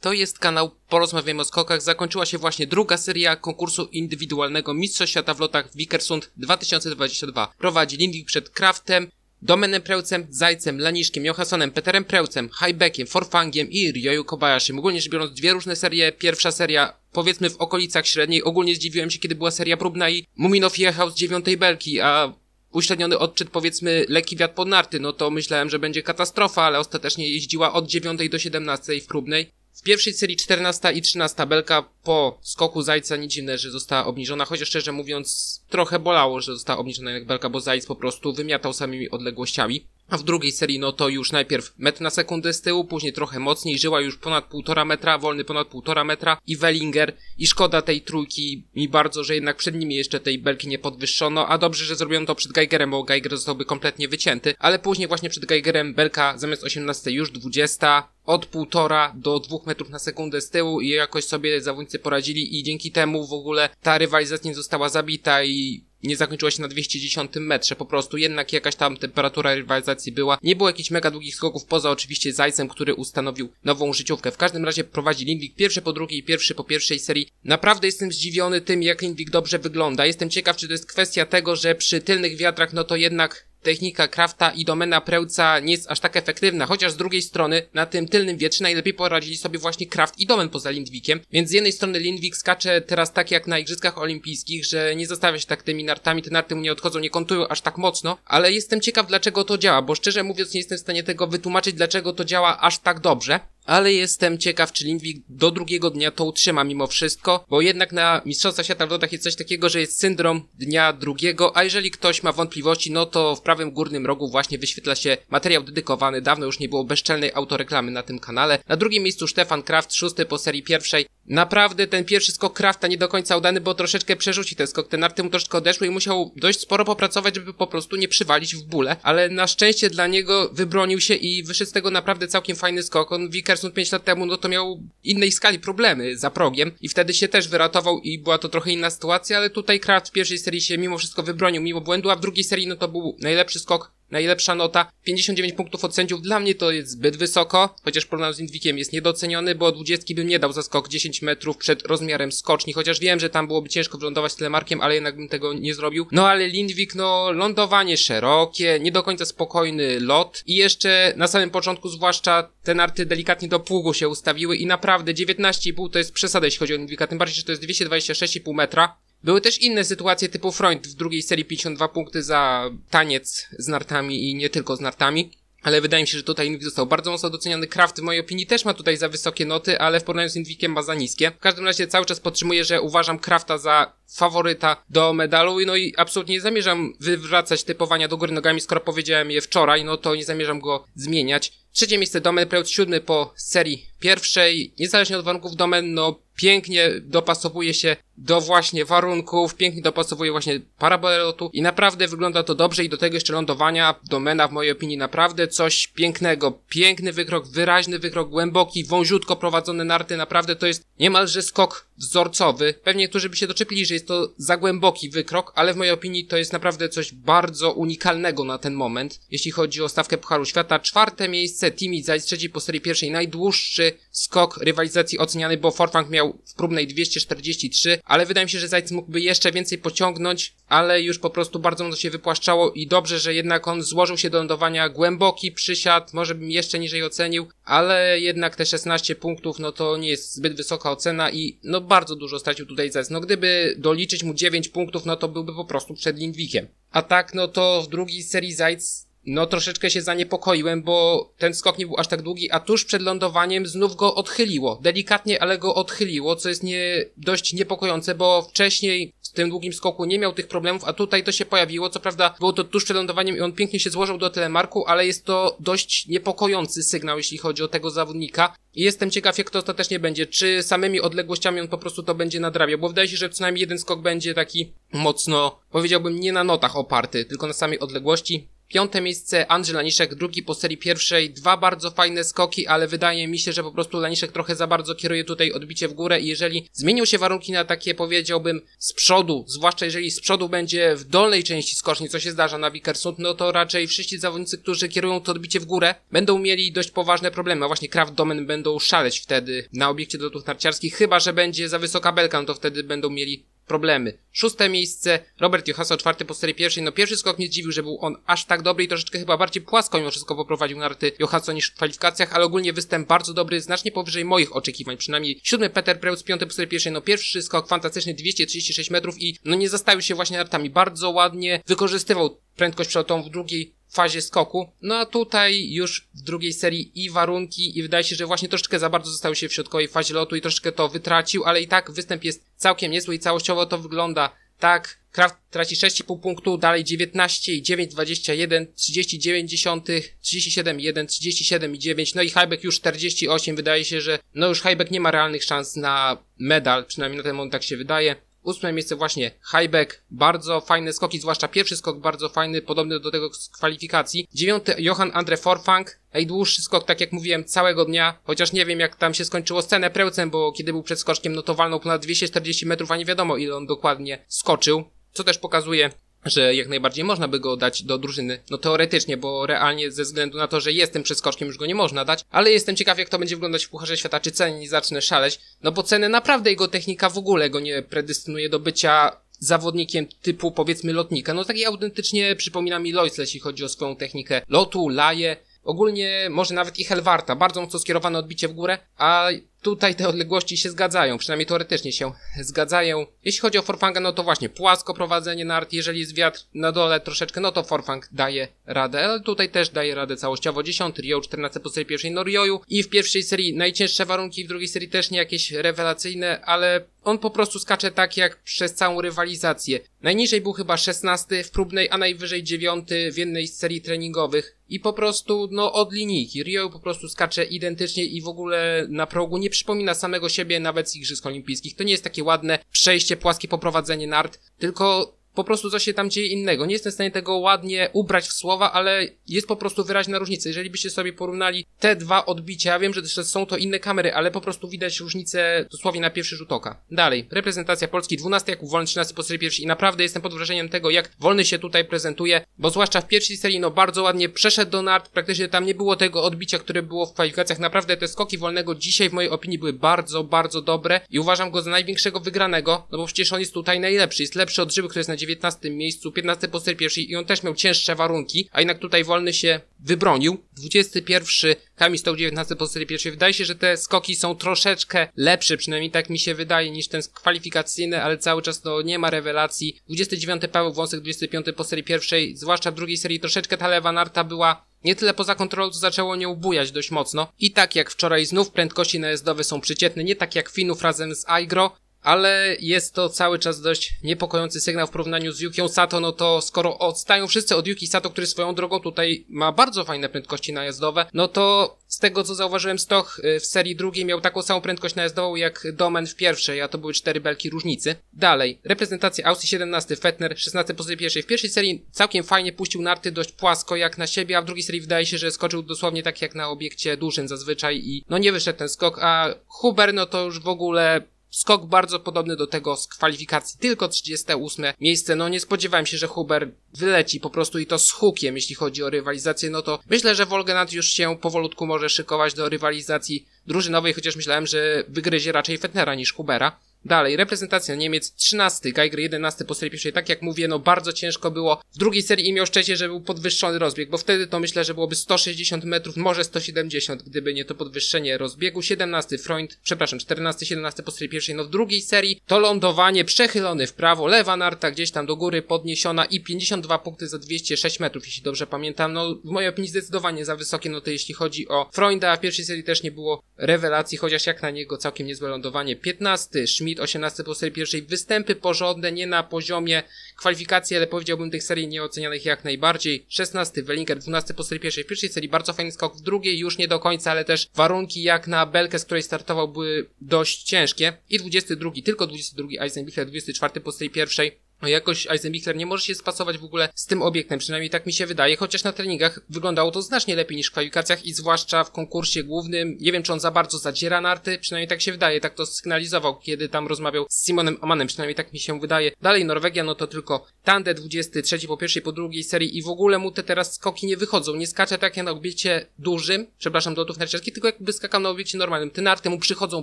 To 0.00 0.12
jest 0.12 0.38
kanał 0.38 0.70
Porozmawiamy 0.88 1.42
o 1.42 1.44
skokach. 1.44 1.82
Zakończyła 1.82 2.26
się 2.26 2.38
właśnie 2.38 2.66
druga 2.66 2.96
seria 2.96 3.36
konkursu 3.36 3.84
indywidualnego 3.92 4.74
Mistrza 4.74 5.06
Świata 5.06 5.34
w 5.34 5.40
lotach 5.40 5.70
w 5.70 5.76
Vikersund 5.76 6.30
2022. 6.36 7.52
Prowadzi 7.58 7.96
Lindwik 7.96 8.26
przed 8.26 8.50
Kraftem, 8.50 9.10
Domenem 9.42 9.82
Prełcem, 9.82 10.26
Zajcem, 10.30 10.78
Laniszkiem, 10.80 11.24
Johanssonem, 11.24 11.70
Peterem 11.70 12.04
Prełcem, 12.04 12.50
Highbackiem, 12.64 13.06
Forfangiem 13.06 13.70
i 13.70 13.92
Ryoyu 13.92 14.24
Kobayashi. 14.24 14.72
Ogólnie 14.72 15.00
rzecz 15.00 15.12
biorąc 15.12 15.32
dwie 15.32 15.52
różne 15.52 15.76
serie. 15.76 16.12
Pierwsza 16.12 16.52
seria 16.52 16.92
powiedzmy 17.12 17.50
w 17.50 17.56
okolicach 17.56 18.06
średniej. 18.06 18.42
Ogólnie 18.42 18.74
zdziwiłem 18.74 19.10
się 19.10 19.18
kiedy 19.18 19.34
była 19.34 19.50
seria 19.50 19.76
próbna 19.76 20.10
i 20.10 20.26
Muminow 20.36 20.78
jechał 20.78 21.10
z 21.10 21.14
dziewiątej 21.14 21.56
belki, 21.56 22.00
a 22.00 22.32
uśredniony 22.72 23.18
odczyt 23.18 23.50
powiedzmy 23.50 24.06
lekki 24.08 24.36
wiatr 24.36 24.54
pod 24.54 24.68
narty, 24.68 25.00
no 25.00 25.12
to 25.12 25.30
myślałem, 25.30 25.70
że 25.70 25.78
będzie 25.78 26.02
katastrofa, 26.02 26.62
ale 26.62 26.78
ostatecznie 26.78 27.30
jeździła 27.30 27.72
od 27.72 27.86
dziewiątej 27.86 28.30
do 28.30 28.38
17 28.38 29.00
w 29.00 29.06
próbnej. 29.06 29.50
W 29.78 29.82
pierwszej 29.82 30.12
serii 30.12 30.36
14 30.36 30.92
i 30.92 31.02
13 31.02 31.46
belka 31.46 31.88
po 32.02 32.38
skoku 32.42 32.82
Zajca 32.82 33.16
nie 33.16 33.28
dziwne, 33.28 33.58
że 33.58 33.70
została 33.70 34.06
obniżona, 34.06 34.44
chociaż 34.44 34.68
szczerze 34.68 34.92
mówiąc 34.92 35.60
trochę 35.68 35.98
bolało, 35.98 36.40
że 36.40 36.52
została 36.52 36.78
obniżona 36.78 37.10
jednak 37.10 37.28
belka, 37.28 37.48
bo 37.48 37.60
Zajc 37.60 37.86
po 37.86 37.96
prostu 37.96 38.32
wymiatał 38.32 38.72
samymi 38.72 39.10
odległościami. 39.10 39.86
A 40.08 40.16
w 40.16 40.22
drugiej 40.22 40.52
serii, 40.52 40.78
no 40.78 40.92
to 40.92 41.08
już 41.08 41.32
najpierw 41.32 41.74
metr 41.78 42.00
na 42.00 42.10
sekundę 42.10 42.52
z 42.52 42.62
tyłu, 42.62 42.84
później 42.84 43.12
trochę 43.12 43.38
mocniej, 43.38 43.78
żyła 43.78 44.00
już 44.00 44.16
ponad 44.16 44.44
półtora 44.44 44.84
metra, 44.84 45.18
wolny 45.18 45.44
ponad 45.44 45.68
półtora 45.68 46.04
metra 46.04 46.38
i 46.46 46.56
Wellinger. 46.56 47.16
I 47.38 47.46
szkoda 47.46 47.82
tej 47.82 48.00
trójki 48.00 48.64
mi 48.74 48.88
bardzo, 48.88 49.24
że 49.24 49.34
jednak 49.34 49.56
przed 49.56 49.74
nimi 49.74 49.94
jeszcze 49.94 50.20
tej 50.20 50.38
belki 50.38 50.68
nie 50.68 50.78
podwyższono, 50.78 51.48
a 51.48 51.58
dobrze, 51.58 51.84
że 51.84 51.96
zrobiono 51.96 52.26
to 52.26 52.34
przed 52.34 52.52
Geigerem, 52.52 52.90
bo 52.90 53.02
Geiger 53.02 53.36
zostałby 53.36 53.64
kompletnie 53.64 54.08
wycięty. 54.08 54.54
Ale 54.58 54.78
później 54.78 55.08
właśnie 55.08 55.30
przed 55.30 55.46
Geigerem 55.46 55.94
belka 55.94 56.38
zamiast 56.38 56.64
18 56.64 57.10
już 57.10 57.30
20, 57.30 58.08
od 58.24 58.46
półtora 58.46 59.12
do 59.16 59.40
dwóch 59.40 59.66
metrów 59.66 59.90
na 59.90 59.98
sekundę 59.98 60.40
z 60.40 60.50
tyłu 60.50 60.80
i 60.80 60.88
jakoś 60.88 61.24
sobie 61.24 61.60
zawodnicy 61.60 61.98
poradzili 61.98 62.58
i 62.58 62.62
dzięki 62.62 62.92
temu 62.92 63.26
w 63.26 63.32
ogóle 63.32 63.68
ta 63.82 63.98
rywalizacja 63.98 64.48
nie 64.48 64.54
została 64.54 64.88
zabita 64.88 65.44
i 65.44 65.87
nie 66.02 66.16
zakończyła 66.16 66.50
się 66.50 66.62
na 66.62 66.68
210 66.68 67.30
metrze, 67.36 67.76
po 67.76 67.86
prostu 67.86 68.16
jednak 68.16 68.52
jakaś 68.52 68.76
tam 68.76 68.96
temperatura 68.96 69.54
rywalizacji 69.54 70.12
była. 70.12 70.38
Nie 70.42 70.56
było 70.56 70.68
jakichś 70.68 70.90
mega 70.90 71.10
długich 71.10 71.34
skoków, 71.34 71.64
poza 71.64 71.90
oczywiście 71.90 72.32
Zajcem, 72.32 72.68
który 72.68 72.94
ustanowił 72.94 73.48
nową 73.64 73.92
życiówkę. 73.92 74.30
W 74.30 74.36
każdym 74.36 74.64
razie 74.64 74.84
prowadzi 74.84 75.24
Lindwik 75.24 75.54
pierwszy 75.54 75.82
po 75.82 75.92
drugiej, 75.92 76.22
pierwszy 76.22 76.54
po 76.54 76.64
pierwszej 76.64 76.98
serii. 76.98 77.28
Naprawdę 77.44 77.88
jestem 77.88 78.12
zdziwiony 78.12 78.60
tym, 78.60 78.82
jak 78.82 79.02
Lindwik 79.02 79.30
dobrze 79.30 79.58
wygląda. 79.58 80.06
Jestem 80.06 80.30
ciekaw, 80.30 80.56
czy 80.56 80.66
to 80.66 80.72
jest 80.72 80.86
kwestia 80.86 81.26
tego, 81.26 81.56
że 81.56 81.74
przy 81.74 82.00
tylnych 82.00 82.36
wiatrach, 82.36 82.72
no 82.72 82.84
to 82.84 82.96
jednak 82.96 83.47
technika 83.62 84.08
Krafta 84.08 84.50
i 84.50 84.64
domena 84.64 85.00
Prełca 85.00 85.60
nie 85.60 85.72
jest 85.72 85.90
aż 85.90 86.00
tak 86.00 86.16
efektywna, 86.16 86.66
chociaż 86.66 86.92
z 86.92 86.96
drugiej 86.96 87.22
strony 87.22 87.68
na 87.74 87.86
tym 87.86 88.08
tylnym 88.08 88.36
wietrze 88.36 88.62
najlepiej 88.62 88.94
poradzili 88.94 89.36
sobie 89.36 89.58
właśnie 89.58 89.86
Kraft 89.86 90.18
i 90.18 90.26
Domen 90.26 90.48
poza 90.48 90.70
Lindwikiem, 90.70 91.20
więc 91.32 91.48
z 91.48 91.52
jednej 91.52 91.72
strony 91.72 91.98
Lindwik 91.98 92.36
skacze 92.36 92.80
teraz 92.80 93.12
tak 93.12 93.30
jak 93.30 93.46
na 93.46 93.58
Igrzyskach 93.58 93.98
Olimpijskich, 93.98 94.64
że 94.64 94.96
nie 94.96 95.06
zostawia 95.06 95.38
się 95.38 95.46
tak 95.46 95.62
tymi 95.62 95.84
nartami, 95.84 96.22
te 96.22 96.30
narty 96.30 96.54
mu 96.54 96.60
nie 96.60 96.72
odchodzą, 96.72 96.98
nie 96.98 97.10
kontują 97.10 97.48
aż 97.48 97.60
tak 97.60 97.78
mocno, 97.78 98.18
ale 98.24 98.52
jestem 98.52 98.80
ciekaw 98.80 99.06
dlaczego 99.06 99.44
to 99.44 99.58
działa, 99.58 99.82
bo 99.82 99.94
szczerze 99.94 100.22
mówiąc 100.22 100.54
nie 100.54 100.60
jestem 100.60 100.78
w 100.78 100.80
stanie 100.80 101.02
tego 101.02 101.26
wytłumaczyć, 101.26 101.74
dlaczego 101.74 102.12
to 102.12 102.24
działa 102.24 102.60
aż 102.60 102.78
tak 102.78 103.00
dobrze 103.00 103.40
ale 103.68 103.92
jestem 103.92 104.38
ciekaw, 104.38 104.72
czy 104.72 104.84
Lindwik 104.84 105.22
do 105.28 105.50
drugiego 105.50 105.90
dnia 105.90 106.10
to 106.10 106.24
utrzyma 106.24 106.64
mimo 106.64 106.86
wszystko, 106.86 107.44
bo 107.50 107.60
jednak 107.60 107.92
na 107.92 108.22
Mistrzostwa 108.26 108.64
Świata 108.64 108.86
w 108.86 108.90
lodach 108.90 109.12
jest 109.12 109.24
coś 109.24 109.36
takiego, 109.36 109.68
że 109.68 109.80
jest 109.80 110.00
syndrom 110.00 110.48
dnia 110.58 110.92
drugiego, 110.92 111.56
a 111.56 111.64
jeżeli 111.64 111.90
ktoś 111.90 112.22
ma 112.22 112.32
wątpliwości, 112.32 112.92
no 112.92 113.06
to 113.06 113.36
w 113.36 113.42
prawym 113.42 113.70
górnym 113.70 114.06
rogu 114.06 114.30
właśnie 114.30 114.58
wyświetla 114.58 114.94
się 114.94 115.16
materiał 115.30 115.62
dedykowany, 115.62 116.22
dawno 116.22 116.46
już 116.46 116.58
nie 116.58 116.68
było 116.68 116.84
bezczelnej 116.84 117.30
autoreklamy 117.34 117.90
na 117.90 118.02
tym 118.02 118.18
kanale. 118.18 118.58
Na 118.68 118.76
drugim 118.76 119.02
miejscu 119.02 119.26
Stefan 119.26 119.62
Kraft, 119.62 119.94
szósty 119.94 120.26
po 120.26 120.38
serii 120.38 120.62
pierwszej. 120.62 121.06
Naprawdę 121.28 121.86
ten 121.86 122.04
pierwszy 122.04 122.32
skok 122.32 122.56
Krafta 122.56 122.88
nie 122.88 122.98
do 122.98 123.08
końca 123.08 123.36
udany, 123.36 123.60
bo 123.60 123.74
troszeczkę 123.74 124.16
przerzuci 124.16 124.56
ten 124.56 124.66
skok, 124.66 124.88
te 124.88 124.96
narty 124.96 125.22
mu 125.22 125.30
troszeczkę 125.30 125.58
odeszły 125.58 125.86
i 125.86 125.90
musiał 125.90 126.32
dość 126.36 126.60
sporo 126.60 126.84
popracować, 126.84 127.34
żeby 127.34 127.54
po 127.54 127.66
prostu 127.66 127.96
nie 127.96 128.08
przywalić 128.08 128.56
w 128.56 128.62
bóle, 128.62 128.96
ale 129.02 129.28
na 129.28 129.46
szczęście 129.46 129.90
dla 129.90 130.06
niego 130.06 130.50
wybronił 130.52 131.00
się 131.00 131.14
i 131.14 131.42
wyszedł 131.42 131.70
z 131.70 131.72
tego 131.72 131.90
naprawdę 131.90 132.28
całkiem 132.28 132.56
fajny 132.56 132.82
skok. 132.82 133.12
On 133.12 133.30
Wickersund 133.30 133.74
5 133.74 133.92
lat 133.92 134.04
temu, 134.04 134.26
no 134.26 134.36
to 134.36 134.48
miał 134.48 134.80
innej 135.04 135.32
skali 135.32 135.58
problemy 135.58 136.16
za 136.16 136.30
progiem 136.30 136.72
i 136.80 136.88
wtedy 136.88 137.14
się 137.14 137.28
też 137.28 137.48
wyratował 137.48 138.00
i 138.00 138.18
była 138.18 138.38
to 138.38 138.48
trochę 138.48 138.70
inna 138.70 138.90
sytuacja, 138.90 139.36
ale 139.36 139.50
tutaj 139.50 139.80
Kraft 139.80 140.08
w 140.08 140.12
pierwszej 140.12 140.38
serii 140.38 140.60
się 140.60 140.78
mimo 140.78 140.98
wszystko 140.98 141.22
wybronił, 141.22 141.62
mimo 141.62 141.80
błędu, 141.80 142.10
a 142.10 142.16
w 142.16 142.20
drugiej 142.20 142.44
serii 142.44 142.66
no 142.66 142.76
to 142.76 142.88
był 142.88 143.16
najlepszy 143.20 143.58
skok 143.58 143.97
Najlepsza 144.10 144.54
nota 144.54 144.92
59 145.04 145.54
punktów 145.54 145.84
od 145.84 145.94
sędziów. 145.94 146.22
Dla 146.22 146.40
mnie 146.40 146.54
to 146.54 146.70
jest 146.70 146.90
zbyt 146.90 147.16
wysoko, 147.16 147.74
chociaż 147.84 148.06
porównany 148.06 148.34
z 148.34 148.40
Indwikiem 148.40 148.78
jest 148.78 148.92
niedoceniony, 148.92 149.54
bo 149.54 149.72
20 149.72 150.14
bym 150.14 150.28
nie 150.28 150.38
dał 150.38 150.52
za 150.52 150.62
skok 150.62 150.88
10 150.88 151.22
metrów 151.22 151.56
przed 151.56 151.86
rozmiarem 151.86 152.32
skoczni, 152.32 152.72
chociaż 152.72 153.00
wiem, 153.00 153.20
że 153.20 153.30
tam 153.30 153.46
byłoby 153.46 153.68
ciężko 153.68 153.98
wylądować 153.98 154.34
telemarkiem, 154.34 154.80
ale 154.80 154.94
jednak 154.94 155.16
bym 155.16 155.28
tego 155.28 155.52
nie 155.52 155.74
zrobił. 155.74 156.06
No 156.12 156.28
ale 156.28 156.48
Lindwik, 156.48 156.94
no 156.94 157.32
lądowanie 157.32 157.96
szerokie, 157.96 158.78
nie 158.80 158.92
do 158.92 159.02
końca 159.02 159.24
spokojny 159.24 160.00
lot 160.00 160.42
i 160.46 160.54
jeszcze 160.54 161.12
na 161.16 161.26
samym 161.26 161.50
początku 161.50 161.88
zwłaszcza 161.88 162.50
te 162.62 162.74
narty 162.74 163.06
delikatnie 163.06 163.48
do 163.48 163.60
pługu 163.60 163.94
się 163.94 164.08
ustawiły 164.08 164.56
i 164.56 164.66
naprawdę 164.66 165.14
19,5 165.14 165.90
to 165.90 165.98
jest 165.98 166.12
przesada 166.12 166.46
jeśli 166.46 166.58
chodzi 166.58 166.74
o 166.74 166.76
Lindwika, 166.76 167.06
tym 167.06 167.18
bardziej, 167.18 167.36
że 167.36 167.42
to 167.42 167.52
jest 167.52 167.62
226,5 167.62 168.54
metra. 168.54 168.96
Były 169.24 169.40
też 169.40 169.58
inne 169.58 169.84
sytuacje 169.84 170.28
typu 170.28 170.52
Freund 170.52 170.86
w 170.86 170.94
drugiej 170.94 171.22
serii 171.22 171.44
52 171.44 171.88
punkty 171.88 172.22
za 172.22 172.70
taniec 172.90 173.46
z 173.58 173.68
nartami 173.68 174.30
i 174.30 174.34
nie 174.34 174.50
tylko 174.50 174.76
z 174.76 174.80
nartami. 174.80 175.30
Ale 175.62 175.80
wydaje 175.80 176.02
mi 176.02 176.08
się, 176.08 176.18
że 176.18 176.24
tutaj 176.24 176.46
Invik 176.46 176.64
został 176.64 176.86
bardzo 176.86 177.10
mocno 177.10 177.30
doceniony. 177.30 177.66
Kraft 177.66 178.00
w 178.00 178.02
mojej 178.02 178.20
opinii 178.20 178.46
też 178.46 178.64
ma 178.64 178.74
tutaj 178.74 178.96
za 178.96 179.08
wysokie 179.08 179.46
noty, 179.46 179.78
ale 179.78 180.00
w 180.00 180.04
porównaniu 180.04 180.28
z 180.28 180.36
Invikiem 180.36 180.72
ma 180.72 180.82
za 180.82 180.94
niskie. 180.94 181.30
W 181.30 181.38
każdym 181.38 181.64
razie 181.64 181.86
cały 181.86 182.06
czas 182.06 182.20
podtrzymuję, 182.20 182.64
że 182.64 182.80
uważam 182.80 183.18
Krafta 183.18 183.58
za 183.58 183.92
faworyta 184.14 184.82
do 184.90 185.12
medalu. 185.12 185.66
No 185.66 185.76
i 185.76 185.94
absolutnie 185.96 186.34
nie 186.34 186.40
zamierzam 186.40 186.92
wywracać 187.00 187.64
typowania 187.64 188.08
do 188.08 188.16
góry 188.16 188.32
nogami, 188.32 188.60
skoro 188.60 188.80
powiedziałem 188.80 189.30
je 189.30 189.40
wczoraj, 189.40 189.84
no 189.84 189.96
to 189.96 190.14
nie 190.14 190.24
zamierzam 190.24 190.60
go 190.60 190.84
zmieniać. 190.94 191.52
Trzecie 191.72 191.98
miejsce 191.98 192.20
Domen 192.20 192.48
Preut, 192.48 192.70
siódmy 192.70 193.00
po 193.00 193.32
serii 193.36 193.86
pierwszej. 194.00 194.74
Niezależnie 194.78 195.18
od 195.18 195.24
warunków 195.24 195.56
Domen, 195.56 195.94
no 195.94 196.18
pięknie 196.36 196.90
dopasowuje 197.00 197.74
się 197.74 197.96
do 198.16 198.40
właśnie 198.40 198.84
warunków, 198.84 199.54
pięknie 199.54 199.82
dopasowuje 199.82 200.30
właśnie 200.30 200.60
parabolę 200.78 201.18
lotu 201.18 201.50
i 201.52 201.62
naprawdę 201.62 202.08
wygląda 202.08 202.42
to 202.42 202.54
dobrze 202.54 202.84
i 202.84 202.88
do 202.88 202.96
tego 202.96 203.14
jeszcze 203.14 203.32
lądowania 203.32 203.94
domena 204.04 204.48
w 204.48 204.52
mojej 204.52 204.72
opinii 204.72 204.96
naprawdę 204.96 205.48
coś 205.48 205.86
pięknego. 205.86 206.58
Piękny 206.68 207.12
wykrok, 207.12 207.48
wyraźny 207.48 207.98
wykrok, 207.98 208.28
głęboki, 208.28 208.84
wąziutko 208.84 209.36
prowadzone 209.36 209.84
narty, 209.84 210.16
naprawdę 210.16 210.56
to 210.56 210.66
jest 210.66 210.84
niemalże 211.00 211.42
skok 211.42 211.87
wzorcowy. 211.98 212.74
Pewnie 212.84 213.02
niektórzy 213.04 213.28
by 213.28 213.36
się 213.36 213.46
doczepili, 213.46 213.86
że 213.86 213.94
jest 213.94 214.08
to 214.08 214.34
za 214.36 214.56
głęboki 214.56 215.10
wykrok, 215.10 215.52
ale 215.54 215.74
w 215.74 215.76
mojej 215.76 215.92
opinii 215.92 216.26
to 216.26 216.36
jest 216.36 216.52
naprawdę 216.52 216.88
coś 216.88 217.14
bardzo 217.14 217.72
unikalnego 217.72 218.44
na 218.44 218.58
ten 218.58 218.74
moment, 218.74 219.20
jeśli 219.30 219.50
chodzi 219.50 219.82
o 219.82 219.88
stawkę 219.88 220.18
Pucharu 220.18 220.44
Świata. 220.44 220.78
Czwarte 220.78 221.28
miejsce 221.28 221.70
Timi 221.70 222.02
Zajc, 222.02 222.24
trzeci 222.24 222.50
po 222.50 222.60
serii 222.60 222.80
pierwszej, 222.80 223.10
najdłuższy 223.10 223.92
skok 224.10 224.56
rywalizacji 224.56 225.18
oceniany, 225.18 225.56
bo 225.56 225.70
Forfang 225.70 226.10
miał 226.10 226.38
w 226.46 226.54
próbnej 226.54 226.86
243, 226.86 228.00
ale 228.04 228.26
wydaje 228.26 228.44
mi 228.46 228.50
się, 228.50 228.58
że 228.58 228.68
Zajc 228.68 228.90
mógłby 228.90 229.20
jeszcze 229.20 229.52
więcej 229.52 229.78
pociągnąć, 229.78 230.54
ale 230.68 231.02
już 231.02 231.18
po 231.18 231.30
prostu 231.30 231.58
bardzo 231.58 231.84
mocno 231.84 231.96
się 231.96 232.10
wypłaszczało 232.10 232.72
i 232.72 232.86
dobrze, 232.86 233.18
że 233.18 233.34
jednak 233.34 233.68
on 233.68 233.82
złożył 233.82 234.16
się 234.16 234.30
do 234.30 234.38
lądowania 234.38 234.88
głęboki 234.88 235.52
przysiad, 235.52 236.14
może 236.14 236.34
bym 236.34 236.50
jeszcze 236.50 236.78
niżej 236.78 237.04
ocenił, 237.04 237.48
ale 237.64 238.20
jednak 238.20 238.56
te 238.56 238.66
16 238.66 239.14
punktów, 239.14 239.58
no 239.58 239.72
to 239.72 239.96
nie 239.96 240.08
jest 240.08 240.34
zbyt 240.34 240.56
wysoka 240.56 240.90
ocena 240.90 241.30
i 241.30 241.58
no 241.62 241.80
bardzo 241.88 242.16
dużo 242.16 242.38
stracił 242.38 242.66
tutaj 242.66 242.90
Zajc. 242.90 243.10
No 243.10 243.20
gdyby 243.20 243.74
doliczyć 243.78 244.24
mu 244.24 244.34
9 244.34 244.68
punktów, 244.68 245.04
no 245.04 245.16
to 245.16 245.28
byłby 245.28 245.54
po 245.54 245.64
prostu 245.64 245.94
przed 245.94 246.18
Lindwikiem. 246.18 246.66
A 246.90 247.02
tak, 247.02 247.34
no 247.34 247.48
to 247.48 247.82
w 247.82 247.88
drugiej 247.88 248.22
serii 248.22 248.54
Zajc 248.54 249.07
no 249.28 249.46
troszeczkę 249.46 249.90
się 249.90 250.02
zaniepokoiłem, 250.02 250.82
bo 250.82 251.28
ten 251.38 251.54
skok 251.54 251.78
nie 251.78 251.86
był 251.86 251.96
aż 251.98 252.08
tak 252.08 252.22
długi, 252.22 252.50
a 252.50 252.60
tuż 252.60 252.84
przed 252.84 253.02
lądowaniem 253.02 253.66
znów 253.66 253.96
go 253.96 254.14
odchyliło. 254.14 254.78
Delikatnie, 254.82 255.42
ale 255.42 255.58
go 255.58 255.74
odchyliło, 255.74 256.36
co 256.36 256.48
jest 256.48 256.62
nie, 256.62 257.04
dość 257.16 257.52
niepokojące, 257.52 258.14
bo 258.14 258.42
wcześniej 258.42 259.12
w 259.22 259.32
tym 259.32 259.50
długim 259.50 259.72
skoku 259.72 260.04
nie 260.04 260.18
miał 260.18 260.32
tych 260.32 260.48
problemów, 260.48 260.84
a 260.84 260.92
tutaj 260.92 261.24
to 261.24 261.32
się 261.32 261.44
pojawiło. 261.44 261.90
Co 261.90 262.00
prawda 262.00 262.34
było 262.38 262.52
to 262.52 262.64
tuż 262.64 262.84
przed 262.84 262.96
lądowaniem 262.96 263.36
i 263.36 263.40
on 263.40 263.52
pięknie 263.52 263.80
się 263.80 263.90
złożył 263.90 264.18
do 264.18 264.30
telemarku, 264.30 264.86
ale 264.86 265.06
jest 265.06 265.24
to 265.24 265.56
dość 265.60 266.06
niepokojący 266.06 266.82
sygnał, 266.82 267.18
jeśli 267.18 267.38
chodzi 267.38 267.62
o 267.62 267.68
tego 267.68 267.90
zawodnika. 267.90 268.56
I 268.74 268.82
jestem 268.82 269.10
ciekaw, 269.10 269.38
jak 269.38 269.50
to 269.50 269.58
ostatecznie 269.58 269.98
będzie. 269.98 270.26
Czy 270.26 270.62
samymi 270.62 271.00
odległościami 271.00 271.60
on 271.60 271.68
po 271.68 271.78
prostu 271.78 272.02
to 272.02 272.14
będzie 272.14 272.40
nadrabiał, 272.40 272.78
bo 272.78 272.88
wydaje 272.88 273.08
się, 273.08 273.16
że 273.16 273.30
co 273.30 273.44
najmniej 273.44 273.60
jeden 273.60 273.78
skok 273.78 274.02
będzie 274.02 274.34
taki 274.34 274.72
mocno, 274.92 275.58
powiedziałbym, 275.70 276.20
nie 276.20 276.32
na 276.32 276.44
notach 276.44 276.76
oparty, 276.76 277.24
tylko 277.24 277.46
na 277.46 277.52
samej 277.52 277.78
odległości. 277.78 278.48
Piąte 278.68 279.00
miejsce 279.00 279.50
Andrzej 279.50 279.74
Laniszek, 279.74 280.14
drugi 280.14 280.42
po 280.42 280.54
serii 280.54 280.76
pierwszej. 280.76 281.30
Dwa 281.30 281.56
bardzo 281.56 281.90
fajne 281.90 282.24
skoki, 282.24 282.66
ale 282.66 282.88
wydaje 282.88 283.28
mi 283.28 283.38
się, 283.38 283.52
że 283.52 283.62
po 283.62 283.72
prostu 283.72 284.00
Laniszek 284.00 284.32
trochę 284.32 284.56
za 284.56 284.66
bardzo 284.66 284.94
kieruje 284.94 285.24
tutaj 285.24 285.52
odbicie 285.52 285.88
w 285.88 285.92
górę 285.92 286.20
i 286.20 286.26
jeżeli 286.26 286.68
zmienią 286.72 287.04
się 287.04 287.18
warunki 287.18 287.52
na 287.52 287.64
takie 287.64 287.94
powiedziałbym 287.94 288.60
z 288.78 288.92
przodu, 288.92 289.44
zwłaszcza 289.48 289.84
jeżeli 289.84 290.10
z 290.10 290.20
przodu 290.20 290.48
będzie 290.48 290.96
w 290.96 291.04
dolnej 291.04 291.44
części 291.44 291.76
skoczni, 291.76 292.08
co 292.08 292.20
się 292.20 292.30
zdarza 292.30 292.58
na 292.58 292.70
Wikersund, 292.70 293.18
no 293.18 293.34
to 293.34 293.52
raczej 293.52 293.86
wszyscy 293.86 294.18
zawodnicy, 294.18 294.58
którzy 294.58 294.88
kierują 294.88 295.20
to 295.20 295.32
odbicie 295.32 295.60
w 295.60 295.64
górę, 295.64 295.94
będą 296.12 296.38
mieli 296.38 296.72
dość 296.72 296.90
poważne 296.90 297.30
problemy, 297.30 297.64
a 297.64 297.68
właśnie 297.68 297.88
Kraft 297.88 298.14
Domen 298.14 298.46
będą 298.46 298.78
szaleć 298.78 299.20
wtedy 299.20 299.68
na 299.72 299.88
obiekcie 299.88 300.18
do 300.18 300.24
lotów 300.24 300.46
narciarskich, 300.46 300.94
chyba 300.94 301.20
że 301.20 301.32
będzie 301.32 301.68
za 301.68 301.78
wysoka 301.78 302.12
belka, 302.12 302.40
no 302.40 302.46
to 302.46 302.54
wtedy 302.54 302.84
będą 302.84 303.10
mieli 303.10 303.44
problemy. 303.68 304.18
Szóste 304.32 304.68
miejsce, 304.68 305.18
Robert 305.40 305.68
Johasso, 305.68 305.96
czwarty 305.96 306.24
po 306.24 306.34
serii 306.34 306.54
pierwszej. 306.54 306.82
No 306.82 306.92
pierwszy 306.92 307.16
skok 307.16 307.38
mnie 307.38 307.46
zdziwił, 307.46 307.72
że 307.72 307.82
był 307.82 307.98
on 308.00 308.16
aż 308.26 308.44
tak 308.44 308.62
dobry 308.62 308.84
i 308.84 308.88
troszeczkę 308.88 309.18
chyba 309.18 309.36
bardziej 309.36 309.62
płasko 309.62 309.98
mimo 309.98 310.10
wszystko 310.10 310.36
poprowadził 310.36 310.78
narty 310.78 311.12
Johasso 311.18 311.52
niż 311.52 311.70
w 311.70 311.74
kwalifikacjach, 311.74 312.32
ale 312.32 312.44
ogólnie 312.44 312.72
występ 312.72 313.08
bardzo 313.08 313.34
dobry, 313.34 313.60
znacznie 313.60 313.92
powyżej 313.92 314.24
moich 314.24 314.56
oczekiwań. 314.56 314.96
Przynajmniej 314.96 315.40
siódmy 315.42 315.70
Peter 315.70 316.00
Preutz, 316.00 316.22
piąty 316.22 316.46
po 316.46 316.52
serii 316.52 316.70
pierwszej. 316.70 316.92
No 316.92 317.00
pierwszy 317.00 317.42
skok 317.42 317.68
fantastyczny, 317.68 318.14
236 318.14 318.90
metrów 318.90 319.22
i 319.22 319.38
no 319.44 319.56
nie 319.56 319.68
zastawił 319.68 320.02
się 320.02 320.14
właśnie 320.14 320.36
nartami. 320.36 320.70
Bardzo 320.70 321.10
ładnie 321.10 321.62
wykorzystywał 321.66 322.40
prędkość 322.56 322.88
przelotową 322.88 323.22
w 323.22 323.30
drugiej 323.30 323.77
fazie 323.88 324.22
skoku. 324.22 324.72
No 324.82 324.94
a 324.96 325.06
tutaj 325.06 325.70
już 325.70 326.08
w 326.14 326.22
drugiej 326.22 326.52
serii 326.52 326.92
i 327.04 327.10
warunki 327.10 327.78
i 327.78 327.82
wydaje 327.82 328.04
się, 328.04 328.16
że 328.16 328.26
właśnie 328.26 328.48
troszeczkę 328.48 328.78
za 328.78 328.90
bardzo 328.90 329.10
został 329.10 329.34
się 329.34 329.48
w 329.48 329.54
środkowej 329.54 329.88
fazie 329.88 330.14
lotu 330.14 330.36
i 330.36 330.40
troszeczkę 330.40 330.72
to 330.72 330.88
wytracił, 330.88 331.44
ale 331.44 331.60
i 331.60 331.68
tak 331.68 331.90
występ 331.90 332.24
jest 332.24 332.44
całkiem 332.56 332.92
niezły 332.92 333.14
i 333.14 333.18
całościowo 333.18 333.66
to 333.66 333.78
wygląda 333.78 334.30
tak. 334.58 334.98
Kraft 335.12 335.36
traci 335.50 335.76
6,5 335.76 336.20
punktu, 336.20 336.58
dalej 336.58 336.84
19 336.84 337.54
i 337.54 337.62
9, 337.62 337.92
21, 337.92 338.66
39 338.74 339.50
dziesiątych, 339.50 340.16
37 340.20 340.80
1, 340.80 341.06
37 341.06 341.74
i 341.74 341.78
9, 341.78 342.14
no 342.14 342.22
i 342.22 342.28
Highback 342.28 342.64
już 342.64 342.76
48, 342.76 343.56
wydaje 343.56 343.84
się, 343.84 344.00
że 344.00 344.18
no 344.34 344.48
już 344.48 344.62
Highback 344.62 344.90
nie 344.90 345.00
ma 345.00 345.10
realnych 345.10 345.44
szans 345.44 345.76
na 345.76 346.22
medal, 346.38 346.84
przynajmniej 346.84 347.16
na 347.16 347.22
ten 347.22 347.36
moment 347.36 347.52
tak 347.52 347.62
się 347.62 347.76
wydaje. 347.76 348.16
Ósme 348.42 348.72
miejsce 348.72 348.96
właśnie 348.96 349.30
Highback, 349.50 350.02
bardzo 350.10 350.60
fajne 350.60 350.92
skoki, 350.92 351.20
zwłaszcza 351.20 351.48
pierwszy 351.48 351.76
skok 351.76 351.98
bardzo 351.98 352.28
fajny, 352.28 352.62
podobny 352.62 353.00
do 353.00 353.10
tego 353.10 353.34
z 353.34 353.48
kwalifikacji. 353.48 354.28
Dziewiąty 354.34 354.74
Johan 354.78 355.10
Andre 355.14 355.36
Forfang, 355.36 355.98
najdłuższy 356.14 356.62
skok, 356.62 356.84
tak 356.84 357.00
jak 357.00 357.12
mówiłem, 357.12 357.44
całego 357.44 357.84
dnia, 357.84 358.18
chociaż 358.24 358.52
nie 358.52 358.66
wiem 358.66 358.80
jak 358.80 358.96
tam 358.96 359.14
się 359.14 359.24
skończyło 359.24 359.62
scenę 359.62 359.90
prełcem, 359.90 360.30
bo 360.30 360.52
kiedy 360.52 360.72
był 360.72 360.82
przed 360.82 361.00
skoczkiem, 361.00 361.32
no 361.32 361.42
to 361.42 361.54
walnął 361.54 361.80
ponad 361.80 362.02
240 362.02 362.66
metrów, 362.66 362.90
a 362.90 362.96
nie 362.96 363.04
wiadomo 363.04 363.36
ile 363.36 363.56
on 363.56 363.66
dokładnie 363.66 364.24
skoczył, 364.28 364.84
co 365.12 365.24
też 365.24 365.38
pokazuje 365.38 365.90
że 366.24 366.54
jak 366.54 366.68
najbardziej 366.68 367.04
można 367.04 367.28
by 367.28 367.40
go 367.40 367.56
dać 367.56 367.82
do 367.82 367.98
drużyny, 367.98 368.40
no 368.50 368.58
teoretycznie, 368.58 369.16
bo 369.16 369.46
realnie 369.46 369.90
ze 369.90 370.02
względu 370.02 370.38
na 370.38 370.48
to, 370.48 370.60
że 370.60 370.72
jestem 370.72 371.06
skoczkiem, 371.06 371.48
już 371.48 371.58
go 371.58 371.66
nie 371.66 371.74
można 371.74 372.04
dać, 372.04 372.24
ale 372.30 372.50
jestem 372.50 372.76
ciekaw 372.76 372.98
jak 372.98 373.08
to 373.08 373.18
będzie 373.18 373.36
wyglądać 373.36 373.64
w 373.64 373.70
Pucharze 373.70 373.96
Świata, 373.96 374.20
czy 374.20 374.30
ceny 374.30 374.58
nie 374.58 374.68
zacznę 374.68 375.02
szaleć, 375.02 375.40
no 375.62 375.72
bo 375.72 375.82
ceny 375.82 376.08
naprawdę 376.08 376.50
jego 376.50 376.68
technika 376.68 377.10
w 377.10 377.18
ogóle 377.18 377.50
go 377.50 377.60
nie 377.60 377.82
predystynuje 377.82 378.48
do 378.48 378.60
bycia 378.60 379.16
zawodnikiem 379.38 380.06
typu 380.22 380.52
powiedzmy 380.52 380.92
lotnika, 380.92 381.34
no 381.34 381.44
taki 381.44 381.64
autentycznie 381.64 382.36
przypomina 382.36 382.78
mi 382.78 382.92
Loisle, 382.92 383.24
jeśli 383.24 383.40
chodzi 383.40 383.64
o 383.64 383.68
swoją 383.68 383.96
technikę 383.96 384.42
lotu, 384.48 384.88
laje, 384.88 385.36
ogólnie 385.64 386.28
może 386.30 386.54
nawet 386.54 386.78
i 386.78 386.84
Helwarta, 386.84 387.36
bardzo 387.36 387.60
mocno 387.60 387.78
skierowane 387.78 388.18
odbicie 388.18 388.48
w 388.48 388.52
górę, 388.52 388.78
a 388.96 389.28
tutaj 389.62 389.94
te 389.94 390.08
odległości 390.08 390.56
się 390.56 390.70
zgadzają, 390.70 391.18
przynajmniej 391.18 391.46
teoretycznie 391.46 391.92
się 391.92 392.12
zgadzają. 392.40 393.06
Jeśli 393.24 393.40
chodzi 393.40 393.58
o 393.58 393.62
Forfanga, 393.62 394.00
no 394.00 394.12
to 394.12 394.22
właśnie 394.22 394.48
płasko 394.48 394.94
prowadzenie 394.94 395.44
nart, 395.44 395.72
jeżeli 395.72 396.00
jest 396.00 396.14
wiatr 396.14 396.40
na 396.54 396.72
dole 396.72 397.00
troszeczkę, 397.00 397.40
no 397.40 397.52
to 397.52 397.62
Forfang 397.62 398.08
daje 398.12 398.48
radę, 398.66 399.04
ale 399.04 399.20
tutaj 399.20 399.48
też 399.48 399.68
daje 399.68 399.94
radę 399.94 400.16
całościowo. 400.16 400.62
10 400.62 400.98
Rio, 400.98 401.20
14 401.20 401.60
po 401.60 401.70
serii 401.70 401.86
pierwszej 401.86 402.10
Norioju 402.10 402.60
i 402.68 402.82
w 402.82 402.88
pierwszej 402.88 403.22
serii 403.22 403.56
najcięższe 403.56 404.06
warunki, 404.06 404.44
w 404.44 404.48
drugiej 404.48 404.68
serii 404.68 404.88
też 404.88 405.10
nie 405.10 405.18
jakieś 405.18 405.52
rewelacyjne, 405.52 406.40
ale 406.44 406.84
on 407.04 407.18
po 407.18 407.30
prostu 407.30 407.58
skacze 407.58 407.90
tak 407.90 408.16
jak 408.16 408.42
przez 408.42 408.74
całą 408.74 409.00
rywalizację. 409.00 409.80
Najniżej 410.02 410.40
był 410.40 410.52
chyba 410.52 410.76
16 410.76 411.44
w 411.44 411.50
próbnej, 411.50 411.88
a 411.90 411.98
najwyżej 411.98 412.42
9 412.42 412.88
w 413.12 413.16
jednej 413.16 413.46
z 413.46 413.56
serii 413.56 413.80
treningowych. 413.80 414.56
I 414.68 414.80
po 414.80 414.92
prostu, 414.92 415.48
no, 415.52 415.72
od 415.72 415.92
linijki. 415.92 416.42
Rio 416.42 416.70
po 416.70 416.80
prostu 416.80 417.08
skacze 417.08 417.44
identycznie 417.44 418.04
i 418.04 418.22
w 418.22 418.28
ogóle 418.28 418.86
na 418.88 419.06
progu 419.06 419.38
nie 419.48 419.52
przypomina 419.52 419.94
samego 419.94 420.28
siebie 420.28 420.60
nawet 420.60 420.90
z 420.90 420.96
Igrzysk 420.96 421.26
Olimpijskich. 421.26 421.76
To 421.76 421.84
nie 421.84 421.90
jest 421.92 422.04
takie 422.04 422.24
ładne 422.24 422.58
przejście, 422.70 423.16
płaskie 423.16 423.48
poprowadzenie 423.48 424.06
nart, 424.06 424.40
tylko 424.58 425.17
po 425.38 425.44
prostu 425.44 425.70
coś 425.70 425.82
się 425.82 425.94
tam 425.94 426.10
dzieje 426.10 426.26
innego. 426.26 426.66
Nie 426.66 426.72
jestem 426.72 426.92
w 426.92 426.94
stanie 426.94 427.10
tego 427.10 427.36
ładnie 427.36 427.90
ubrać 427.92 428.28
w 428.28 428.32
słowa, 428.32 428.72
ale 428.72 429.08
jest 429.28 429.48
po 429.48 429.56
prostu 429.56 429.84
wyraźna 429.84 430.18
różnica. 430.18 430.48
Jeżeli 430.48 430.70
byście 430.70 430.90
sobie 430.90 431.12
porównali 431.12 431.66
te 431.78 431.96
dwa 431.96 432.26
odbicia, 432.26 432.70
ja 432.70 432.78
wiem, 432.78 432.94
że 432.94 433.02
też 433.02 433.12
są 433.12 433.46
to 433.46 433.56
inne 433.56 433.78
kamery, 433.78 434.14
ale 434.14 434.30
po 434.30 434.40
prostu 434.40 434.68
widać 434.68 435.00
różnicę 435.00 435.66
dosłownie 435.70 436.00
na 436.00 436.10
pierwszy 436.10 436.36
rzut 436.36 436.52
oka. 436.52 436.82
Dalej, 436.90 437.26
reprezentacja 437.30 437.88
Polski 437.88 438.16
12 438.16 438.52
jak 438.52 438.68
Wolny 438.68 438.86
13 438.86 439.14
po 439.14 439.22
serii 439.22 439.40
pierwszej 439.40 439.64
i 439.64 439.68
naprawdę 439.68 440.02
jestem 440.02 440.22
pod 440.22 440.34
wrażeniem 440.34 440.68
tego, 440.68 440.90
jak 440.90 441.10
Wolny 441.20 441.44
się 441.44 441.58
tutaj 441.58 441.84
prezentuje, 441.84 442.44
bo 442.58 442.70
zwłaszcza 442.70 443.00
w 443.00 443.08
pierwszej 443.08 443.36
serii, 443.36 443.60
no 443.60 443.70
bardzo 443.70 444.02
ładnie 444.02 444.28
przeszedł 444.28 444.70
do 444.70 444.82
nart, 444.82 445.08
praktycznie 445.08 445.48
tam 445.48 445.66
nie 445.66 445.74
było 445.74 445.96
tego 445.96 446.22
odbicia, 446.22 446.58
które 446.58 446.82
było 446.82 447.06
w 447.06 447.12
kwalifikacjach. 447.12 447.58
Naprawdę 447.58 447.96
te 447.96 448.08
skoki 448.08 448.38
Wolnego 448.38 448.74
dzisiaj 448.74 449.10
w 449.10 449.12
mojej 449.12 449.30
opinii 449.30 449.58
były 449.58 449.72
bardzo, 449.72 450.24
bardzo 450.24 450.62
dobre 450.62 451.00
i 451.10 451.18
uważam 451.18 451.50
go 451.50 451.62
za 451.62 451.70
największego 451.70 452.20
wygranego, 452.20 452.86
no 452.92 452.98
bo 452.98 453.06
przecież 453.06 453.32
on 453.32 453.40
jest 453.40 453.54
tutaj 453.54 453.80
najlepszy, 453.80 454.22
jest 454.22 454.34
lepszy 454.34 454.62
od 454.62 454.72
Żywy, 454.72 454.88
który 454.88 455.00
jest 455.00 455.08
na 455.08 455.16
19 455.28 455.70
miejscu, 455.70 456.12
15 456.12 456.48
po 456.48 456.60
serii 456.60 456.78
pierwszej 456.78 457.10
i 457.10 457.16
on 457.16 457.24
też 457.24 457.42
miał 457.42 457.54
cięższe 457.54 457.94
warunki, 457.94 458.48
a 458.52 458.60
jednak 458.60 458.78
tutaj 458.78 459.04
Wolny 459.04 459.32
się 459.32 459.60
wybronił. 459.80 460.38
21 460.56 461.54
Kamil 461.76 461.98
stał 461.98 462.16
19 462.16 462.56
po 462.56 462.66
serii 462.66 462.88
pierwszej. 462.88 463.12
Wydaje 463.12 463.34
się, 463.34 463.44
że 463.44 463.54
te 463.54 463.76
skoki 463.76 464.16
są 464.16 464.34
troszeczkę 464.34 465.08
lepsze, 465.16 465.56
przynajmniej 465.56 465.90
tak 465.90 466.10
mi 466.10 466.18
się 466.18 466.34
wydaje, 466.34 466.70
niż 466.70 466.88
ten 466.88 467.02
kwalifikacyjny, 467.14 468.02
ale 468.02 468.18
cały 468.18 468.42
czas 468.42 468.60
to 468.60 468.82
nie 468.82 468.98
ma 468.98 469.10
rewelacji. 469.10 469.80
29 469.86 470.42
Paweł 470.52 470.72
Wąsek, 470.72 471.00
25 471.00 471.46
po 471.56 471.64
serii 471.64 471.84
pierwszej, 471.84 472.36
zwłaszcza 472.36 472.70
w 472.70 472.74
drugiej 472.74 472.96
serii 472.96 473.20
troszeczkę 473.20 473.58
ta 473.58 473.68
lewa 473.68 473.92
narta 473.92 474.24
była 474.24 474.68
nie 474.84 474.96
tyle 474.96 475.14
poza 475.14 475.34
kontrolą, 475.34 475.70
co 475.70 475.78
zaczęło 475.78 476.16
nią 476.16 476.34
bujać 476.34 476.72
dość 476.72 476.90
mocno. 476.90 477.32
I 477.38 477.50
tak 477.50 477.76
jak 477.76 477.90
wczoraj 477.90 478.26
znów 478.26 478.50
prędkości 478.50 479.00
najazdowe 479.00 479.44
są 479.44 479.60
przeciętne, 479.60 480.04
nie 480.04 480.16
tak 480.16 480.34
jak 480.34 480.48
Finów 480.48 480.82
razem 480.82 481.14
z 481.14 481.28
Aigro, 481.28 481.76
ale 482.02 482.56
jest 482.60 482.94
to 482.94 483.08
cały 483.08 483.38
czas 483.38 483.60
dość 483.60 483.94
niepokojący 484.02 484.60
sygnał 484.60 484.86
w 484.86 484.90
porównaniu 484.90 485.32
z 485.32 485.40
Yukią 485.40 485.68
Sato, 485.68 486.00
no 486.00 486.12
to 486.12 486.40
skoro 486.40 486.78
odstają 486.78 487.26
wszyscy 487.26 487.56
od 487.56 487.66
Yuki 487.66 487.86
Sato, 487.86 488.10
który 488.10 488.26
swoją 488.26 488.54
drogą 488.54 488.80
tutaj 488.80 489.24
ma 489.28 489.52
bardzo 489.52 489.84
fajne 489.84 490.08
prędkości 490.08 490.52
najazdowe, 490.52 491.06
no 491.14 491.28
to 491.28 491.76
z 491.86 491.98
tego 491.98 492.24
co 492.24 492.34
zauważyłem 492.34 492.78
Stoch 492.78 493.20
y, 493.24 493.40
w 493.40 493.46
serii 493.46 493.76
drugiej 493.76 494.04
miał 494.04 494.20
taką 494.20 494.42
samą 494.42 494.60
prędkość 494.60 494.94
najazdową 494.94 495.36
jak 495.36 495.66
Domen 495.72 496.06
w 496.06 496.14
pierwszej, 496.14 496.60
a 496.60 496.68
to 496.68 496.78
były 496.78 496.92
cztery 496.92 497.20
belki 497.20 497.50
różnicy. 497.50 497.96
Dalej, 498.12 498.58
reprezentacja 498.64 499.26
Austrii 499.26 499.48
17, 499.48 499.96
Fettner 499.96 500.38
16 500.38 500.74
po 500.74 500.84
pierwszej. 500.84 501.22
W 501.22 501.26
pierwszej 501.26 501.50
serii 501.50 501.84
całkiem 501.90 502.24
fajnie 502.24 502.52
puścił 502.52 502.82
narty 502.82 503.12
dość 503.12 503.32
płasko 503.32 503.76
jak 503.76 503.98
na 503.98 504.06
siebie, 504.06 504.38
a 504.38 504.42
w 504.42 504.44
drugiej 504.44 504.62
serii 504.62 504.80
wydaje 504.80 505.06
się, 505.06 505.18
że 505.18 505.30
skoczył 505.30 505.62
dosłownie 505.62 506.02
tak 506.02 506.22
jak 506.22 506.34
na 506.34 506.48
obiekcie 506.48 506.96
dużym 506.96 507.28
zazwyczaj 507.28 507.78
i 507.78 508.04
no 508.08 508.18
nie 508.18 508.32
wyszedł 508.32 508.58
ten 508.58 508.68
skok, 508.68 508.98
a 509.02 509.34
Huber 509.46 509.94
no 509.94 510.06
to 510.06 510.24
już 510.24 510.40
w 510.40 510.48
ogóle 510.48 511.02
Skok 511.30 511.66
bardzo 511.66 512.00
podobny 512.00 512.36
do 512.36 512.46
tego 512.46 512.76
z 512.76 512.86
kwalifikacji, 512.86 513.58
tylko 513.58 513.88
38 513.88 514.64
miejsce. 514.80 515.16
No 515.16 515.28
nie 515.28 515.40
spodziewałem 515.40 515.86
się, 515.86 515.98
że 515.98 516.06
Huber 516.06 516.50
wyleci 516.74 517.20
po 517.20 517.30
prostu 517.30 517.58
i 517.58 517.66
to 517.66 517.78
z 517.78 517.90
hukiem, 517.90 518.34
jeśli 518.34 518.54
chodzi 518.54 518.82
o 518.82 518.90
rywalizację. 518.90 519.50
No 519.50 519.62
to 519.62 519.78
myślę, 519.90 520.14
że 520.14 520.26
Wolgenat 520.26 520.72
już 520.72 520.88
się 520.88 521.16
powolutku 521.20 521.66
może 521.66 521.88
szykować 521.88 522.34
do 522.34 522.48
rywalizacji 522.48 523.26
drużynowej, 523.46 523.94
chociaż 523.94 524.16
myślałem, 524.16 524.46
że 524.46 524.84
wygryzie 524.88 525.32
raczej 525.32 525.58
Fetnera 525.58 525.94
niż 525.94 526.12
Hubera. 526.12 526.58
Dalej, 526.84 527.16
reprezentacja 527.16 527.74
Niemiec 527.74 528.14
13, 528.14 528.72
Geiger 528.72 529.00
11 529.00 529.44
po 529.44 529.54
serii 529.54 529.70
pierwszej. 529.70 529.92
Tak 529.92 530.08
jak 530.08 530.22
mówię, 530.22 530.48
no 530.48 530.58
bardzo 530.58 530.92
ciężko 530.92 531.30
było 531.30 531.62
w 531.74 531.78
drugiej 531.78 532.02
serii 532.02 532.28
i 532.28 532.32
miał 532.32 532.46
szczęście, 532.46 532.76
że 532.76 532.88
był 532.88 533.00
podwyższony 533.00 533.58
rozbieg, 533.58 533.90
bo 533.90 533.98
wtedy 533.98 534.26
to 534.26 534.40
myślę, 534.40 534.64
że 534.64 534.74
byłoby 534.74 534.96
160 534.96 535.64
metrów, 535.64 535.96
może 535.96 536.24
170, 536.24 537.02
gdyby 537.02 537.34
nie 537.34 537.44
to 537.44 537.54
podwyższenie 537.54 538.18
rozbiegu. 538.18 538.62
17 538.62 539.18
Freund, 539.18 539.58
przepraszam, 539.62 539.98
14, 539.98 540.46
17 540.46 540.82
po 540.82 540.90
serii 540.90 541.08
pierwszej. 541.08 541.34
No 541.34 541.44
w 541.44 541.50
drugiej 541.50 541.82
serii 541.82 542.20
to 542.26 542.38
lądowanie 542.38 543.04
przechylony 543.04 543.66
w 543.66 543.72
prawo, 543.72 544.06
lewa 544.06 544.36
narta 544.36 544.70
gdzieś 544.70 544.90
tam 544.90 545.06
do 545.06 545.16
góry 545.16 545.42
podniesiona 545.42 546.04
i 546.04 546.20
52 546.20 546.78
punkty 546.78 547.08
za 547.08 547.18
206 547.18 547.80
metrów, 547.80 548.06
jeśli 548.06 548.22
dobrze 548.22 548.46
pamiętam. 548.46 548.92
No 548.92 549.14
w 549.24 549.30
mojej 549.30 549.48
opinii 549.48 549.70
zdecydowanie 549.70 550.24
za 550.24 550.36
wysokie, 550.36 550.70
no 550.70 550.80
to 550.80 550.90
jeśli 550.90 551.14
chodzi 551.14 551.48
o 551.48 551.70
Freunda, 551.72 552.16
w 552.16 552.20
pierwszej 552.20 552.44
serii 552.44 552.64
też 552.64 552.82
nie 552.82 552.92
było 552.92 553.22
rewelacji, 553.36 553.98
chociaż 553.98 554.26
jak 554.26 554.42
na 554.42 554.50
niego 554.50 554.76
całkiem 554.76 555.06
niezłe 555.06 555.28
lądowanie. 555.28 555.76
15 555.76 556.46
Schmidt 556.46 556.67
18 556.80 557.24
po 557.24 557.34
serii 557.34 557.54
pierwszej. 557.54 557.82
Występy 557.82 558.34
porządne, 558.34 558.92
nie 558.92 559.06
na 559.06 559.22
poziomie 559.22 559.82
kwalifikacji, 560.16 560.76
ale 560.76 560.86
powiedziałbym 560.86 561.30
tych 561.30 561.42
serii 561.42 561.68
nieocenianych 561.68 562.24
jak 562.24 562.44
najbardziej. 562.44 563.06
16 563.08 563.62
Wellinger, 563.62 563.98
12 563.98 564.34
po 564.34 564.44
serii 564.44 564.60
pierwszej. 564.60 564.84
W 564.84 564.86
pierwszej 564.86 565.08
serii 565.08 565.28
bardzo 565.28 565.52
fajny 565.52 565.72
skok, 565.72 565.96
w 565.96 566.00
drugiej 566.00 566.38
już 566.38 566.58
nie 566.58 566.68
do 566.68 566.78
końca, 566.78 567.10
ale 567.10 567.24
też 567.24 567.48
warunki 567.54 568.02
jak 568.02 568.26
na 568.26 568.46
belkę, 568.46 568.78
z 568.78 568.84
której 568.84 569.02
startował 569.02 569.48
były 569.48 569.86
dość 570.00 570.42
ciężkie. 570.42 570.92
I 571.10 571.18
22, 571.18 571.70
tylko 571.84 572.06
22 572.06 572.48
Eisenbichler, 572.60 573.06
24 573.06 573.60
po 573.60 573.72
serii 573.72 573.90
pierwszej. 573.90 574.47
No 574.62 574.68
jakoś 574.68 575.06
Eisenbichler 575.06 575.56
nie 575.56 575.66
może 575.66 575.84
się 575.84 575.94
spasować 575.94 576.38
w 576.38 576.44
ogóle 576.44 576.68
z 576.74 576.86
tym 576.86 577.02
obiektem, 577.02 577.38
przynajmniej 577.38 577.70
tak 577.70 577.86
mi 577.86 577.92
się 577.92 578.06
wydaje, 578.06 578.36
chociaż 578.36 578.64
na 578.64 578.72
treningach 578.72 579.20
wyglądało 579.30 579.70
to 579.70 579.82
znacznie 579.82 580.16
lepiej 580.16 580.36
niż 580.36 580.48
w 580.48 580.52
kwalifikacjach 580.52 581.06
i 581.06 581.12
zwłaszcza 581.12 581.64
w 581.64 581.72
konkursie 581.72 582.24
głównym. 582.24 582.76
Nie 582.80 582.92
wiem, 582.92 583.02
czy 583.02 583.12
on 583.12 583.20
za 583.20 583.30
bardzo 583.30 583.58
zadziera 583.58 584.00
narty, 584.00 584.38
przynajmniej 584.38 584.68
tak 584.68 584.80
się 584.80 584.92
wydaje, 584.92 585.20
tak 585.20 585.34
to 585.34 585.46
sygnalizował, 585.46 586.18
kiedy 586.18 586.48
tam 586.48 586.66
rozmawiał 586.66 587.06
z 587.08 587.26
Simonem 587.26 587.58
Amanem, 587.60 587.86
przynajmniej 587.86 588.14
tak 588.14 588.32
mi 588.32 588.38
się 588.38 588.60
wydaje. 588.60 588.92
Dalej 589.02 589.24
Norwegia, 589.24 589.64
no 589.64 589.74
to 589.74 589.86
tylko 589.86 590.26
Tande 590.44 590.74
23 590.74 591.48
po 591.48 591.56
pierwszej, 591.56 591.82
po 591.82 591.92
drugiej 591.92 592.24
serii 592.24 592.58
i 592.58 592.62
w 592.62 592.68
ogóle 592.68 592.98
mu 592.98 593.10
te 593.10 593.22
teraz 593.22 593.54
skoki 593.54 593.86
nie 593.86 593.96
wychodzą, 593.96 594.34
nie 594.34 594.46
skacze 594.46 594.78
tak 594.78 594.96
jak 594.96 595.06
na 595.06 595.12
obiekcie 595.12 595.66
dużym, 595.78 596.26
przepraszam, 596.38 596.74
do 596.74 596.82
lotów 596.82 596.98
narciarskich, 596.98 597.34
tylko 597.34 597.48
jakby 597.48 597.72
skakał 597.72 598.00
na 598.00 598.08
obiekcie 598.08 598.38
normalnym. 598.38 598.70
Te 598.70 598.82
narty 598.82 599.10
mu 599.10 599.18
przychodzą 599.18 599.62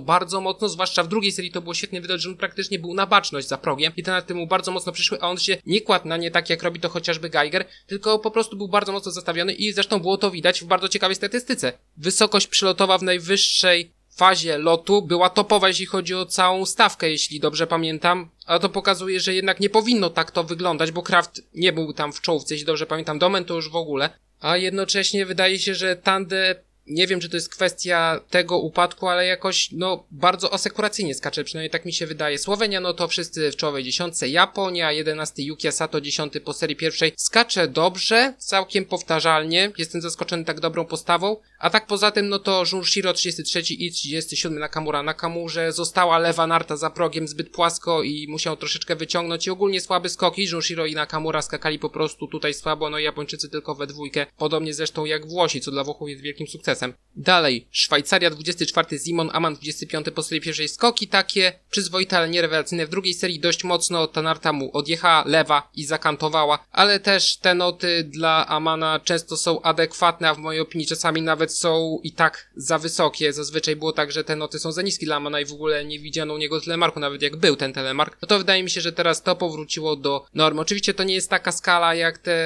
bardzo 0.00 0.40
mocno, 0.40 0.68
zwłaszcza 0.68 1.02
w 1.02 1.08
drugiej 1.08 1.32
serii 1.32 1.50
to 1.50 1.62
było 1.62 1.74
świetnie 1.74 2.00
widać, 2.00 2.22
że 2.22 2.28
on 2.28 2.36
praktycznie 2.36 2.78
był 2.78 2.94
na 2.94 3.06
baczność 3.06 3.48
za 3.48 3.58
progiem 3.58 3.92
i 3.96 4.02
te 4.02 4.10
narty 4.10 4.34
mu 4.34 4.46
bardzo 4.46 4.70
mocno 4.72 4.85
przyszły, 4.92 5.20
a 5.20 5.28
on 5.28 5.38
się 5.38 5.56
nie 5.66 5.80
kładł 5.80 6.08
na 6.08 6.16
nie 6.16 6.30
tak 6.30 6.50
jak 6.50 6.62
robi 6.62 6.80
to 6.80 6.88
chociażby 6.88 7.30
Geiger, 7.30 7.64
tylko 7.86 8.18
po 8.18 8.30
prostu 8.30 8.56
był 8.56 8.68
bardzo 8.68 8.92
mocno 8.92 9.12
zastawiony 9.12 9.52
i 9.52 9.72
zresztą 9.72 10.00
było 10.00 10.16
to 10.16 10.30
widać 10.30 10.60
w 10.60 10.64
bardzo 10.64 10.88
ciekawej 10.88 11.16
statystyce. 11.16 11.72
Wysokość 11.96 12.46
przylotowa 12.46 12.98
w 12.98 13.02
najwyższej 13.02 13.96
fazie 14.16 14.58
lotu 14.58 15.02
była 15.02 15.30
topowa, 15.30 15.68
jeśli 15.68 15.86
chodzi 15.86 16.14
o 16.14 16.26
całą 16.26 16.66
stawkę, 16.66 17.10
jeśli 17.10 17.40
dobrze 17.40 17.66
pamiętam. 17.66 18.30
A 18.46 18.58
to 18.58 18.68
pokazuje, 18.68 19.20
że 19.20 19.34
jednak 19.34 19.60
nie 19.60 19.70
powinno 19.70 20.10
tak 20.10 20.30
to 20.30 20.44
wyglądać, 20.44 20.90
bo 20.90 21.02
Kraft 21.02 21.42
nie 21.54 21.72
był 21.72 21.92
tam 21.92 22.12
w 22.12 22.20
czołówce, 22.20 22.54
jeśli 22.54 22.66
dobrze 22.66 22.86
pamiętam. 22.86 23.18
Domen 23.18 23.44
to 23.44 23.54
już 23.54 23.70
w 23.70 23.76
ogóle. 23.76 24.10
A 24.40 24.56
jednocześnie 24.56 25.26
wydaje 25.26 25.58
się, 25.58 25.74
że 25.74 25.96
Tande 25.96 26.62
nie 26.86 27.06
wiem, 27.06 27.20
czy 27.20 27.28
to 27.28 27.36
jest 27.36 27.48
kwestia 27.48 28.20
tego 28.30 28.58
upadku, 28.58 29.08
ale 29.08 29.26
jakoś, 29.26 29.68
no, 29.72 30.06
bardzo 30.10 30.54
asekuracyjnie 30.54 31.14
skacze, 31.14 31.44
przynajmniej 31.44 31.70
tak 31.70 31.84
mi 31.84 31.92
się 31.92 32.06
wydaje. 32.06 32.38
Słowenia, 32.38 32.80
no 32.80 32.94
to 32.94 33.08
wszyscy 33.08 33.50
w 33.50 33.56
czołowej 33.56 33.84
dziesiątce. 33.84 34.28
Japonia, 34.28 34.92
11 34.92 35.42
Yuki 35.42 35.72
Sato, 35.72 36.00
10 36.00 36.32
po 36.44 36.52
serii 36.52 36.76
pierwszej. 36.76 37.12
Skacze 37.16 37.68
dobrze, 37.68 38.34
całkiem 38.38 38.84
powtarzalnie. 38.84 39.72
Jestem 39.78 40.00
zaskoczony 40.00 40.44
tak 40.44 40.60
dobrą 40.60 40.84
postawą. 40.84 41.36
A 41.58 41.70
tak 41.70 41.86
poza 41.86 42.10
tym, 42.10 42.28
no 42.28 42.38
to 42.38 42.64
Junshiro 42.72 43.12
33 43.12 43.60
i 43.60 43.92
37 43.92 44.58
Nakamura. 44.58 45.02
Nakamurze 45.02 45.72
została 45.72 46.18
lewa 46.18 46.46
narta 46.46 46.76
za 46.76 46.90
progiem 46.90 47.28
zbyt 47.28 47.50
płasko 47.50 48.02
i 48.02 48.26
musiał 48.28 48.56
troszeczkę 48.56 48.96
wyciągnąć 48.96 49.46
i 49.46 49.50
ogólnie 49.50 49.80
słaby 49.80 50.08
skoki. 50.08 50.46
Junshiro 50.52 50.86
i 50.86 50.94
Nakamura 50.94 51.42
skakali 51.42 51.78
po 51.78 51.90
prostu 51.90 52.26
tutaj 52.26 52.54
słabo, 52.54 52.90
no 52.90 52.98
Japończycy 52.98 53.48
tylko 53.48 53.74
we 53.74 53.86
dwójkę. 53.86 54.26
Podobnie 54.36 54.74
zresztą 54.74 55.04
jak 55.04 55.26
Włosi, 55.26 55.60
co 55.60 55.70
dla 55.70 55.84
Włochów 55.84 56.08
jest 56.08 56.22
wielkim 56.22 56.46
sukcesem. 56.46 56.94
Dalej, 57.16 57.68
Szwajcaria 57.70 58.30
24 58.30 58.98
Simon 58.98 59.30
Aman 59.32 59.54
25 59.54 60.06
po 60.14 60.22
serii 60.22 60.40
pierwszej 60.40 60.68
skoki 60.68 61.08
takie, 61.08 61.52
przyzwoite, 61.70 62.18
ale 62.18 62.28
nierewelacyjne. 62.28 62.86
W 62.86 62.90
drugiej 62.90 63.14
serii 63.14 63.40
dość 63.40 63.64
mocno 63.64 64.06
ta 64.06 64.22
narta 64.22 64.52
mu 64.52 64.70
odjechała 64.76 65.24
lewa 65.26 65.70
i 65.74 65.84
zakantowała, 65.84 66.66
ale 66.72 67.00
też 67.00 67.36
te 67.36 67.54
noty 67.54 68.04
dla 68.04 68.46
Amana 68.46 69.00
często 69.04 69.36
są 69.36 69.62
adekwatne, 69.62 70.28
a 70.28 70.34
w 70.34 70.38
mojej 70.38 70.60
opinii 70.60 70.86
czasami 70.86 71.22
nawet 71.22 71.45
są 71.52 72.00
i 72.02 72.12
tak 72.12 72.50
za 72.56 72.78
wysokie. 72.78 73.32
Zazwyczaj 73.32 73.76
było 73.76 73.92
tak, 73.92 74.12
że 74.12 74.24
te 74.24 74.36
noty 74.36 74.58
są 74.58 74.72
za 74.72 74.82
niskie 74.82 75.06
dla 75.06 75.16
Amana 75.16 75.40
i 75.40 75.44
w 75.44 75.52
ogóle 75.52 75.84
nie 75.84 75.98
widziano 75.98 76.34
u 76.34 76.38
niego 76.38 76.60
telemarku, 76.60 77.00
nawet 77.00 77.22
jak 77.22 77.36
był 77.36 77.56
ten 77.56 77.72
telemark. 77.72 78.18
No 78.22 78.28
to 78.28 78.38
wydaje 78.38 78.62
mi 78.62 78.70
się, 78.70 78.80
że 78.80 78.92
teraz 78.92 79.22
to 79.22 79.36
powróciło 79.36 79.96
do 79.96 80.26
normy. 80.34 80.60
Oczywiście 80.60 80.94
to 80.94 81.04
nie 81.04 81.14
jest 81.14 81.30
taka 81.30 81.52
skala 81.52 81.94
jak 81.94 82.18
te 82.18 82.36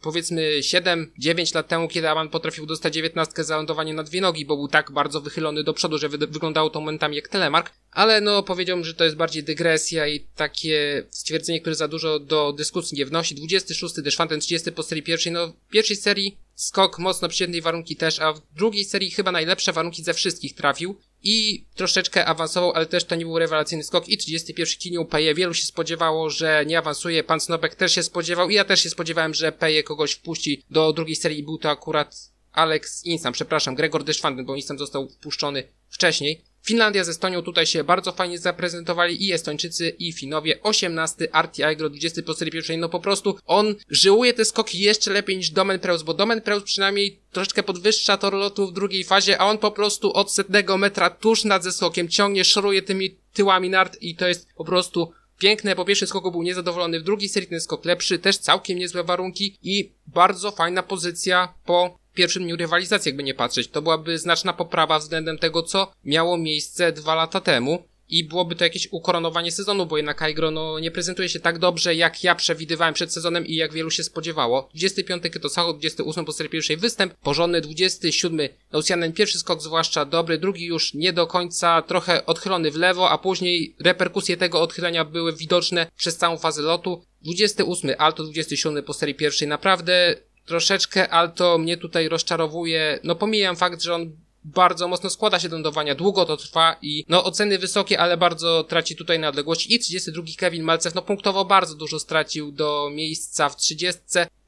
powiedzmy 0.00 0.60
7-9 0.60 1.54
lat 1.54 1.68
temu, 1.68 1.88
kiedy 1.88 2.08
Aman 2.08 2.28
potrafił 2.28 2.66
dostać 2.66 2.94
19 2.94 3.44
za 3.44 3.56
lądowanie 3.56 3.94
na 3.94 4.02
dwie 4.02 4.20
nogi, 4.20 4.46
bo 4.46 4.56
był 4.56 4.68
tak 4.68 4.90
bardzo 4.90 5.20
wychylony 5.20 5.64
do 5.64 5.74
przodu, 5.74 5.98
że 5.98 6.08
wy 6.08 6.18
wyglądało 6.18 6.70
to 6.70 6.80
momentami 6.80 7.16
jak 7.16 7.28
telemark, 7.28 7.72
ale 7.90 8.20
no 8.20 8.42
powiedziałbym, 8.42 8.84
że 8.84 8.94
to 8.94 9.04
jest 9.04 9.16
bardziej 9.16 9.44
dygresja 9.44 10.06
i 10.06 10.20
takie 10.20 11.06
stwierdzenie, 11.10 11.60
które 11.60 11.74
za 11.74 11.88
dużo 11.88 12.18
do 12.18 12.52
dyskusji 12.52 12.98
nie 12.98 13.06
wnosi. 13.06 13.34
26 13.34 14.02
Deschwanten, 14.02 14.40
30 14.40 14.72
po 14.72 14.82
serii 14.82 15.02
pierwszej, 15.02 15.32
no 15.32 15.52
pierwszej 15.70 15.96
serii 15.96 16.36
skok 16.54 16.98
mocno 16.98 17.28
przyjemnej 17.28 17.62
warunki 17.62 17.96
też, 17.96 18.20
a 18.20 18.32
w 18.32 18.40
drugiej 18.56 18.84
serii 18.84 19.10
chyba 19.10 19.32
najlepsze 19.32 19.72
warunki 19.72 20.02
ze 20.02 20.14
wszystkich 20.14 20.54
trafił 20.54 21.00
i 21.22 21.66
troszeczkę 21.74 22.24
awansował, 22.24 22.72
ale 22.72 22.86
też 22.86 23.04
to 23.04 23.14
nie 23.14 23.24
był 23.24 23.38
rewelacyjny 23.38 23.84
skok 23.84 24.08
i 24.08 24.18
31 24.18 24.78
Kiniu 24.78 25.04
Peje. 25.04 25.34
Wielu 25.34 25.54
się 25.54 25.66
spodziewało, 25.66 26.30
że 26.30 26.64
nie 26.66 26.78
awansuje, 26.78 27.24
pan 27.24 27.40
Snopek 27.40 27.74
też 27.74 27.94
się 27.94 28.02
spodziewał 28.02 28.50
i 28.50 28.54
ja 28.54 28.64
też 28.64 28.80
się 28.80 28.90
spodziewałem, 28.90 29.34
że 29.34 29.52
Peje 29.52 29.82
kogoś 29.82 30.12
wpuści 30.12 30.64
do 30.70 30.92
drugiej 30.92 31.16
serii 31.16 31.42
był 31.42 31.58
to 31.58 31.70
akurat 31.70 32.32
Alex 32.52 33.04
Insam, 33.04 33.32
przepraszam, 33.32 33.74
Gregor 33.74 34.04
Deschwanden, 34.04 34.46
bo 34.46 34.56
Insam 34.56 34.78
został 34.78 35.08
wpuszczony 35.08 35.68
wcześniej. 35.88 36.44
Finlandia 36.62 37.04
ze 37.04 37.10
Estonią 37.10 37.42
tutaj 37.42 37.66
się 37.66 37.84
bardzo 37.84 38.12
fajnie 38.12 38.38
zaprezentowali 38.38 39.26
i 39.26 39.32
Estończycy 39.32 39.88
i 39.88 40.12
Finowie. 40.12 40.62
18 40.62 41.34
Arti 41.34 41.62
Aigro, 41.62 41.90
20 41.90 42.22
po 42.22 42.34
serii 42.34 42.52
pierwszej. 42.52 42.78
No 42.78 42.88
po 42.88 43.00
prostu 43.00 43.38
on 43.46 43.74
żyłuje 43.90 44.34
te 44.34 44.44
skoki 44.44 44.78
jeszcze 44.78 45.12
lepiej 45.12 45.36
niż 45.36 45.50
Domen 45.50 45.78
Preus, 45.78 46.02
bo 46.02 46.14
Domen 46.14 46.40
Preus 46.40 46.62
przynajmniej 46.62 47.18
troszeczkę 47.32 47.62
podwyższa 47.62 48.16
tor 48.16 48.32
lotu 48.34 48.66
w 48.66 48.72
drugiej 48.72 49.04
fazie, 49.04 49.38
a 49.38 49.44
on 49.44 49.58
po 49.58 49.70
prostu 49.70 50.12
od 50.12 50.32
setnego 50.32 50.78
metra 50.78 51.10
tuż 51.10 51.44
nad 51.44 51.64
zeskokiem 51.64 52.08
ciągnie, 52.08 52.44
szoruje 52.44 52.82
tymi 52.82 53.16
tyłami 53.32 53.70
nart 53.70 53.96
i 54.00 54.16
to 54.16 54.28
jest 54.28 54.48
po 54.56 54.64
prostu 54.64 55.12
piękne. 55.38 55.76
Po 55.76 55.84
pierwszym 55.84 56.08
skoku 56.08 56.30
był 56.30 56.42
niezadowolony, 56.42 57.00
w 57.00 57.02
drugiej 57.04 57.28
serii 57.28 57.48
ten 57.48 57.60
skok 57.60 57.84
lepszy, 57.84 58.18
też 58.18 58.38
całkiem 58.38 58.78
niezłe 58.78 59.04
warunki 59.04 59.58
i 59.62 59.92
bardzo 60.06 60.50
fajna 60.50 60.82
pozycja 60.82 61.54
po 61.64 62.01
pierwszym 62.14 62.42
dniu 62.42 62.56
rywalizacji, 62.56 63.08
jakby 63.08 63.22
nie 63.22 63.34
patrzeć. 63.34 63.68
To 63.68 63.82
byłaby 63.82 64.18
znaczna 64.18 64.52
poprawa 64.52 64.98
względem 64.98 65.38
tego, 65.38 65.62
co 65.62 65.92
miało 66.04 66.38
miejsce 66.38 66.92
dwa 66.92 67.14
lata 67.14 67.40
temu 67.40 67.84
i 68.12 68.24
byłoby 68.24 68.56
to 68.56 68.64
jakieś 68.64 68.88
ukoronowanie 68.90 69.52
sezonu, 69.52 69.86
bo 69.86 69.96
jednak 69.96 70.22
Aigro 70.22 70.50
no, 70.50 70.78
nie 70.78 70.90
prezentuje 70.90 71.28
się 71.28 71.40
tak 71.40 71.58
dobrze, 71.58 71.94
jak 71.94 72.24
ja 72.24 72.34
przewidywałem 72.34 72.94
przed 72.94 73.12
sezonem 73.12 73.46
i 73.46 73.54
jak 73.54 73.72
wielu 73.72 73.90
się 73.90 74.04
spodziewało. 74.04 74.68
25 74.74 75.22
to 75.42 75.48
Sacho, 75.48 75.72
28 75.72 76.24
po 76.24 76.32
serii 76.32 76.50
pierwszej 76.50 76.76
występ, 76.76 77.14
porządny 77.14 77.60
27 77.60 78.48
Oceanen, 78.72 79.12
pierwszy 79.12 79.38
skok 79.38 79.62
zwłaszcza 79.62 80.04
dobry, 80.04 80.38
drugi 80.38 80.66
już 80.66 80.94
nie 80.94 81.12
do 81.12 81.26
końca, 81.26 81.82
trochę 81.82 82.26
odchylony 82.26 82.70
w 82.70 82.76
lewo, 82.76 83.10
a 83.10 83.18
później 83.18 83.76
reperkusje 83.80 84.36
tego 84.36 84.60
odchylenia 84.60 85.04
były 85.04 85.32
widoczne 85.36 85.86
przez 85.96 86.16
całą 86.16 86.38
fazę 86.38 86.62
lotu. 86.62 87.04
28 87.22 87.90
Alto, 87.98 88.22
27 88.22 88.84
po 88.84 88.92
serii 88.92 89.14
pierwszej, 89.14 89.48
naprawdę 89.48 90.16
troszeczkę 90.46 91.08
Alto 91.08 91.58
mnie 91.58 91.76
tutaj 91.76 92.08
rozczarowuje. 92.08 92.98
No 93.04 93.14
pomijam 93.14 93.56
fakt, 93.56 93.82
że 93.82 93.94
on 93.94 94.16
bardzo 94.44 94.88
mocno 94.88 95.10
składa 95.10 95.38
się 95.38 95.48
do 95.48 95.56
lądowania, 95.56 95.94
długo 95.94 96.24
to 96.24 96.36
trwa 96.36 96.76
i 96.82 97.04
no 97.08 97.24
oceny 97.24 97.58
wysokie, 97.58 98.00
ale 98.00 98.16
bardzo 98.16 98.64
traci 98.64 98.96
tutaj 98.96 99.18
na 99.18 99.28
odległości. 99.28 99.74
I 99.74 99.78
32 99.78 100.24
Kevin 100.38 100.62
Malcew, 100.62 100.94
no 100.94 101.02
punktowo 101.02 101.44
bardzo 101.44 101.74
dużo 101.74 101.98
stracił 101.98 102.52
do 102.52 102.90
miejsca 102.92 103.48
w 103.48 103.56
30. 103.56 104.00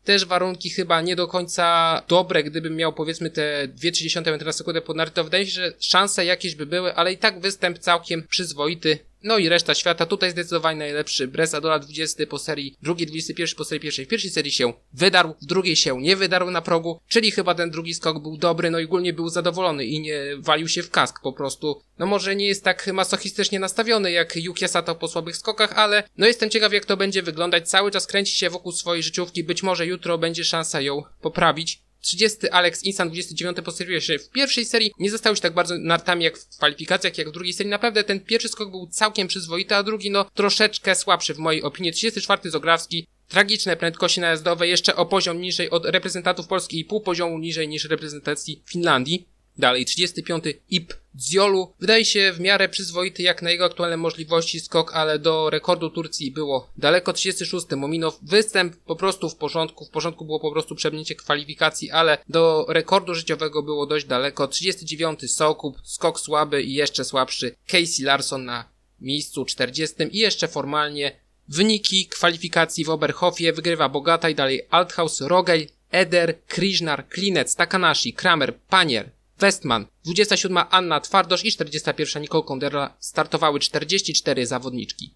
Też 0.05 0.25
warunki 0.25 0.71
chyba 0.71 1.01
nie 1.01 1.17
do 1.17 1.27
końca 1.27 2.03
dobre, 2.09 2.45
gdybym 2.45 2.77
miał 2.77 2.93
powiedzmy 2.93 3.31
te 3.31 3.69
2,3 3.69 4.31
metra 4.31 4.47
na 4.47 4.53
sekundę 4.53 4.81
pod 4.81 4.97
narty, 4.97 5.23
wydaje 5.23 5.47
się, 5.47 5.53
że 5.53 5.73
szanse 5.81 6.25
jakieś 6.25 6.55
by 6.55 6.67
były, 6.67 6.95
ale 6.95 7.13
i 7.13 7.19
tak 7.19 7.41
występ 7.41 7.79
całkiem 7.79 8.23
przyzwoity. 8.29 8.99
No 9.25 9.39
i 9.39 9.49
reszta 9.49 9.75
świata, 9.75 10.07
tutaj 10.07 10.31
zdecydowanie 10.31 10.79
najlepszy. 10.79 11.29
Bresadola 11.29 11.79
20 11.79 12.27
po 12.27 12.39
serii, 12.39 12.77
drugi 12.83 13.07
21 13.07 13.57
po 13.57 13.65
serii 13.65 13.81
pierwszej. 13.81 14.05
W 14.05 14.09
pierwszej 14.09 14.31
serii 14.31 14.53
się 14.53 14.73
wydarł, 14.93 15.35
w 15.43 15.47
drugiej 15.47 15.77
się 15.77 16.01
nie 16.01 16.17
wydarł 16.17 16.51
na 16.51 16.63
progu, 16.63 17.01
czyli 17.09 17.31
chyba 17.31 17.55
ten 17.55 17.71
drugi 17.71 17.95
skok 17.95 18.23
był 18.23 18.37
dobry, 18.37 18.71
no 18.71 18.79
i 18.79 18.85
ogólnie 18.85 19.13
był 19.13 19.29
zadowolony 19.29 19.85
i 19.85 20.01
nie 20.01 20.23
walił 20.39 20.69
się 20.69 20.83
w 20.83 20.91
kask 20.91 21.21
po 21.23 21.33
prostu. 21.33 21.83
No 21.99 22.07
może 22.07 22.37
nie 22.37 22.47
jest 22.47 22.65
tak 22.65 22.87
masochistycznie 22.93 23.61
nastawiony 23.61 24.13
jak 24.13 24.37
Yuki 24.37 24.69
Sato 24.69 24.95
po 24.95 25.09
słabych 25.09 25.37
skokach, 25.37 25.73
ale 25.73 26.03
no 26.19 26.27
jestem 26.27 26.51
ciekaw 26.51 26.73
jak 26.73 26.85
to 26.85 26.97
będzie 26.97 27.23
wyglądać. 27.23 27.69
Cały 27.69 27.91
czas 27.91 28.07
kręci 28.07 28.37
się 28.37 28.51
wokół 28.51 28.73
swojej 28.73 29.03
życiówki, 29.03 29.45
być 29.45 29.63
może 29.63 29.87
jutro 29.87 30.19
będzie 30.19 30.45
szansa 30.45 30.81
ją 30.81 31.03
poprawić. 31.21 31.84
30 32.05 32.49
Alex 32.51 32.83
Insan, 32.83 33.09
29 33.09 33.57
po 33.65 33.73
serwisie. 33.73 34.19
W 34.19 34.31
pierwszej 34.31 34.65
serii 34.65 34.93
nie 34.99 35.11
został 35.11 35.33
już 35.33 35.41
tak 35.41 35.55
bardzo 35.55 35.79
nartami 35.79 36.25
jak 36.25 36.39
w 36.39 36.49
kwalifikacjach, 36.49 37.19
jak 37.19 37.29
w 37.29 37.33
drugiej 37.33 37.53
serii. 37.53 37.71
Naprawdę 37.71 38.05
ten 38.05 38.21
pierwszy 38.21 38.49
skok 38.49 38.71
był 38.71 38.87
całkiem 38.87 39.29
przyzwoity, 39.29 39.75
a 39.75 39.83
drugi 39.83 40.11
no 40.11 40.25
troszeczkę 40.35 40.95
słabszy 40.95 41.35
w 41.35 41.39
mojej 41.39 41.63
opinii. 41.63 41.93
34 41.93 42.51
Zograwski, 42.51 43.07
Tragiczne 43.29 43.77
prędkości 43.77 44.21
najazdowe, 44.21 44.69
jeszcze 44.69 44.97
o 44.97 45.07
poziom 45.07 45.41
niżej 45.41 45.71
od 45.71 45.85
reprezentantów 45.87 46.47
Polski 46.47 46.79
i 46.79 46.85
pół 46.85 47.01
poziomu 47.01 47.39
niżej 47.39 47.69
niż 47.69 47.85
reprezentacji 47.85 48.63
Finlandii. 48.67 49.29
Dalej, 49.59 49.85
35. 49.85 50.45
Ip 50.71 50.95
Ziolu. 51.21 51.75
Wydaje 51.81 52.05
się 52.05 52.33
w 52.33 52.41
miarę 52.41 52.69
przyzwoity 52.69 53.23
jak 53.23 53.43
na 53.43 53.51
jego 53.51 53.65
aktualne 53.65 53.97
możliwości 53.97 54.61
skok, 54.61 54.95
ale 54.95 55.19
do 55.19 55.51
rekordu 55.51 55.91
Turcji 55.91 56.31
było 56.31 56.71
daleko. 56.77 57.13
36. 57.13 57.67
Mominow. 57.77 58.19
Występ 58.23 58.77
po 58.77 58.97
prostu 58.97 59.31
w 59.31 59.37
porządku. 59.37 59.85
W 59.85 59.91
porządku 59.91 60.25
było 60.25 60.41
po 60.41 60.53
prostu 60.53 60.75
przebnięcie 60.75 61.15
kwalifikacji, 61.15 61.91
ale 61.91 62.19
do 62.29 62.67
rekordu 62.69 63.15
życiowego 63.15 63.63
było 63.63 63.87
dość 63.87 64.07
daleko. 64.07 64.49
39. 64.49 65.33
Sokup. 65.33 65.77
Skok 65.85 66.21
słaby 66.21 66.63
i 66.63 66.75
jeszcze 66.75 67.05
słabszy. 67.05 67.57
Casey 67.67 68.03
Larson 68.03 68.45
na 68.45 68.69
miejscu 69.01 69.45
40. 69.45 69.97
I 70.11 70.19
jeszcze 70.19 70.49
formalnie 70.49 71.21
wyniki 71.49 72.07
kwalifikacji 72.07 72.85
w 72.85 72.91
Oberhofie 72.91 73.53
wygrywa 73.53 73.89
Bogata 73.89 74.31
i 74.31 74.35
dalej 74.35 74.67
Althaus, 74.71 75.21
Rogel, 75.21 75.67
Eder, 75.91 76.39
Krishnar, 76.47 77.09
Klinec, 77.09 77.57
Takanashi, 77.57 78.13
Kramer, 78.13 78.55
Panier, 78.59 79.11
Westman, 79.39 79.87
27 80.05 80.59
Anna 80.71 81.01
Twardosz 81.01 81.45
i 81.45 81.53
41 81.53 82.23
Nicole 82.23 82.45
Konderla 82.45 82.97
startowały 83.01 83.61
44 83.61 84.47
zawodniczki. 84.47 85.15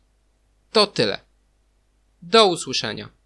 To 0.72 0.87
tyle. 0.87 1.20
Do 2.22 2.46
usłyszenia. 2.46 3.17